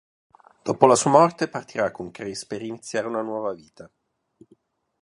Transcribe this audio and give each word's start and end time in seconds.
Dopo 0.63 0.87
la 0.87 0.95
sua 0.95 1.11
morte 1.11 1.47
partirà 1.47 1.91
con 1.91 2.09
Chris 2.09 2.47
per 2.47 2.63
iniziare 2.63 3.05
una 3.05 3.21
nuova 3.21 3.53
vita. 3.53 3.87